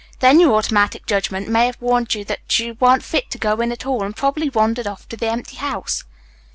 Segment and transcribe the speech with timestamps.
[0.17, 3.71] Then your automatic judgment may have warned you that you weren't fit to go in
[3.71, 6.05] at all, and you probably wandered off to the empty house."